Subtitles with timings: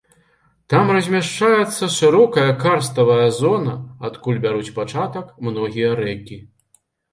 [0.73, 3.77] Там размяшчаецца шырокая карставая зона,
[4.11, 6.43] адкуль бяруць пачатак многія рэкі.